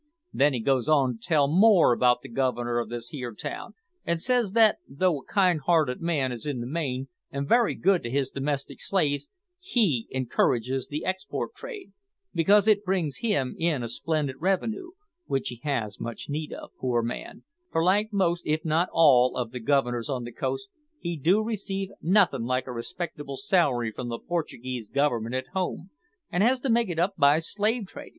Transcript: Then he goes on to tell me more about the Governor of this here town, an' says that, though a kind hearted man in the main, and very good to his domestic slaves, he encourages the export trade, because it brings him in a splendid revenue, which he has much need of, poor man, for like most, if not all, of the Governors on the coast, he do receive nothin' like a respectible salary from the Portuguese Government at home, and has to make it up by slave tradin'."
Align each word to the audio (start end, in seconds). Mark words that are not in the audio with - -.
Then 0.33 0.53
he 0.53 0.61
goes 0.61 0.89
on 0.89 1.13
to 1.13 1.19
tell 1.21 1.47
me 1.47 1.59
more 1.59 1.93
about 1.93 2.23
the 2.23 2.27
Governor 2.27 2.79
of 2.79 2.89
this 2.89 3.09
here 3.09 3.35
town, 3.35 3.75
an' 4.03 4.17
says 4.17 4.53
that, 4.53 4.77
though 4.89 5.19
a 5.19 5.23
kind 5.25 5.59
hearted 5.61 6.01
man 6.01 6.31
in 6.31 6.59
the 6.59 6.65
main, 6.65 7.07
and 7.29 7.47
very 7.47 7.75
good 7.75 8.01
to 8.01 8.09
his 8.09 8.31
domestic 8.31 8.81
slaves, 8.81 9.29
he 9.59 10.07
encourages 10.09 10.87
the 10.87 11.05
export 11.05 11.53
trade, 11.53 11.91
because 12.33 12.67
it 12.67 12.83
brings 12.83 13.17
him 13.17 13.55
in 13.59 13.83
a 13.83 13.87
splendid 13.87 14.37
revenue, 14.39 14.89
which 15.27 15.49
he 15.49 15.61
has 15.63 15.99
much 15.99 16.29
need 16.29 16.51
of, 16.51 16.71
poor 16.79 17.03
man, 17.03 17.43
for 17.71 17.83
like 17.83 18.11
most, 18.11 18.41
if 18.43 18.65
not 18.65 18.89
all, 18.91 19.37
of 19.37 19.51
the 19.51 19.59
Governors 19.59 20.09
on 20.09 20.23
the 20.23 20.31
coast, 20.33 20.69
he 20.99 21.15
do 21.15 21.43
receive 21.43 21.91
nothin' 22.01 22.43
like 22.45 22.65
a 22.65 22.71
respectible 22.71 23.37
salary 23.37 23.91
from 23.91 24.07
the 24.09 24.17
Portuguese 24.17 24.87
Government 24.87 25.35
at 25.35 25.49
home, 25.53 25.91
and 26.31 26.41
has 26.41 26.59
to 26.61 26.69
make 26.71 26.89
it 26.89 26.97
up 26.97 27.15
by 27.17 27.37
slave 27.37 27.85
tradin'." 27.85 28.09